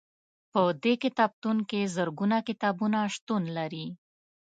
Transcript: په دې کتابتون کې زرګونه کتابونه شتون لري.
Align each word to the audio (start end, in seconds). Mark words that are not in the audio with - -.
په 0.51 0.61
دې 0.83 0.93
کتابتون 1.03 1.57
کې 1.69 1.91
زرګونه 1.95 2.37
کتابونه 2.47 2.99
شتون 3.15 3.43
لري. 3.57 3.87